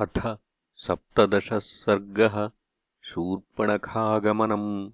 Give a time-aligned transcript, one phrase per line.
[0.00, 0.38] अथ
[0.74, 2.50] सप्तदशः सर्गः
[3.02, 4.90] शूर्पणखागमनम्।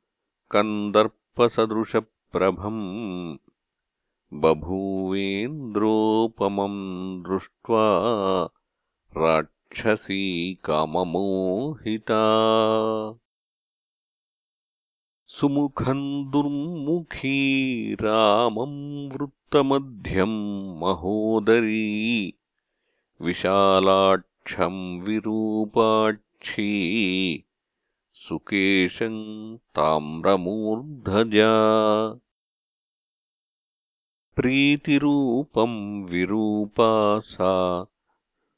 [0.51, 3.39] कन्दर्पसदृशप्रभम्
[4.33, 7.87] बभूवेन्द्रोपमम् दृष्ट्वा
[9.17, 12.23] राक्षसी काममोहिता।
[15.27, 22.35] सुमुखम् दुर्मुखी रामम् वृत्तमध्यम् महोदरी
[23.21, 25.03] विशालाक्षम्
[26.43, 27.45] विरूपाट्
[28.13, 31.51] सुकेशम् ताम्रमूर्धजा।
[34.37, 37.87] प्रीतिरूपम् विरूपा सा।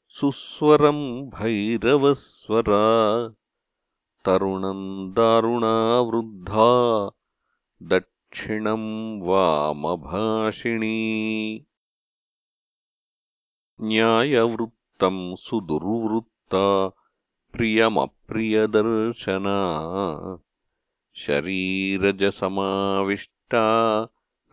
[0.07, 3.33] सुस्वरम् भैरवस्वरा।
[4.25, 7.11] तरुणम् दारुणा वृद्धा
[7.83, 11.65] दक्षिणम् वामभाषिणी।
[13.81, 17.00] न्यायवृत्तम् सुदुर्वृत्ता
[17.53, 19.57] प्रियमप्रियदर्शना
[21.15, 23.65] शरीरजसमाविष्टा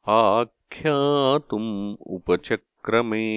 [0.09, 3.27] आख्यातुम् उपचक्रमे।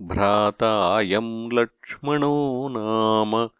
[0.00, 3.50] भ्रातायम् लक्ष्मणो नाम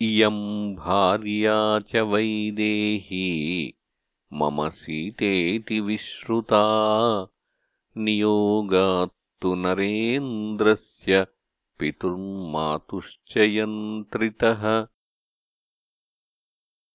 [0.00, 3.74] इयम् भार्या च वैदेही
[4.32, 6.62] मम सीतेति विश्रुता।
[7.96, 11.26] नियोगात्तु नरेन्द्रस्य
[11.78, 14.86] पितुर्मातुश्च यन्त्रितः।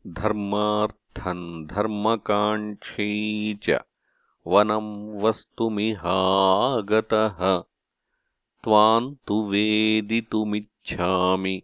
[0.08, 3.70] धर्मार्थम् धर्मकाङ्क्षी च
[4.50, 7.64] वनम् वस्तुमिहागतः।
[8.64, 11.64] त्वाम् तु वेदितुमिच्छामि।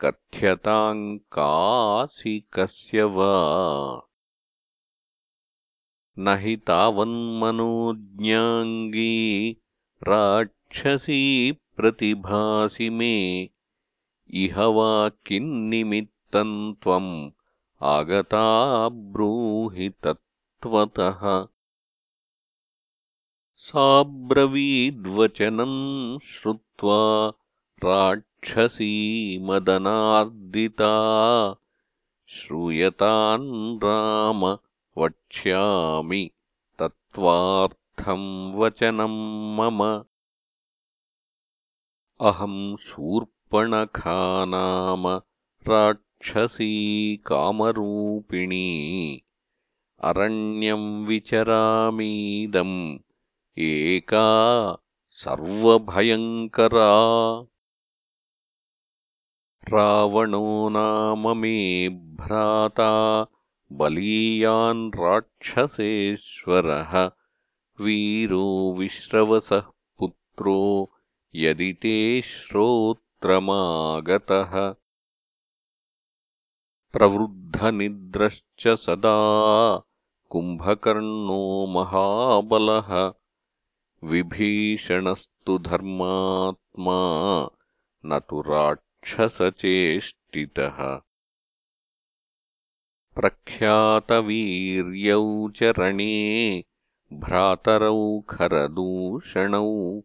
[0.00, 4.02] कथ्यताम् कासि कस्य वा?
[6.18, 9.56] न हि तावन्मनोज्ञाङ्गी
[10.08, 13.50] राक्षसी प्रतिभासि मे।
[14.30, 17.30] इह वा किन्निमित्तम् त्वम्
[17.82, 21.46] आगता ब्रूहि तत्त्वतः
[23.60, 27.32] साब्रवीद्वचनम् श्रुत्वा
[27.84, 30.90] राक्षसी मदनार्दिता।
[32.28, 34.58] श्रूयतान् राम
[34.98, 36.30] वक्ष्यामि
[36.78, 40.04] तत्त्वार्थम् वचनम् मम।
[42.20, 45.20] अहम् शूर्पणखा नाम
[45.68, 49.22] राक्षसी कामरूपिणी।
[50.00, 52.98] अरण्यम् विचरामीदम्
[53.60, 54.78] एका
[55.10, 56.88] सर्वभयङ्करा।
[59.68, 63.26] रावणो नाम मे भ्राता
[63.72, 67.10] बलीयान् राक्षसेश्वरः।
[67.80, 69.62] वीरो विश्रवसः
[69.98, 70.90] पुत्रो
[71.34, 74.74] यदि ते श्रोत्रमागतः।
[76.92, 79.18] प्रवृद्धनिद्रश्च सदा
[80.28, 83.12] कुम्भकर्णो महाबलः
[84.04, 86.98] विभीषणस्तु धर्मात्मा
[88.06, 91.00] न तु राक्षसचेष्टितः।
[93.14, 96.64] प्रख्यातवीर्यौ च रणे
[97.12, 100.00] भ्रातरौ खरदूषणौ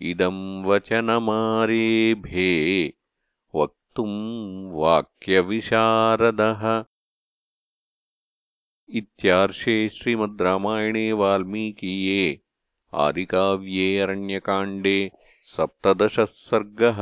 [0.00, 2.94] इदम् वचनमारेभे
[3.54, 6.84] वक्तुम् वाक्यविशारदः
[8.88, 12.36] इत्यार्षे श्रीमद् रामायणे वाल्मीकीये
[13.04, 14.98] आदिकाव्ये अरण्यकाण्डे
[15.56, 17.00] सप्तदशः सर्गः